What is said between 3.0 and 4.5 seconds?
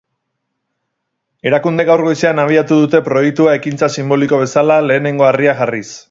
proiektua, ekintza sinboliko